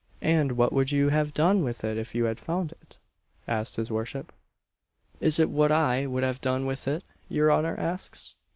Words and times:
"And 0.23 0.53
what 0.53 0.73
would 0.73 0.91
you 0.91 1.09
have 1.09 1.31
done 1.31 1.63
with 1.63 1.83
it 1.83 1.95
if 1.95 2.15
you 2.15 2.25
had 2.25 2.39
found 2.39 2.71
it?" 2.71 2.97
asked 3.47 3.75
his 3.75 3.91
worship. 3.91 4.33
"Is 5.19 5.39
it 5.39 5.51
what 5.51 5.71
I 5.71 6.07
would 6.07 6.23
have 6.23 6.41
done 6.41 6.65
with 6.65 6.87
it, 6.87 7.03
your 7.29 7.51
honour 7.53 7.79
asks?" 7.79 8.35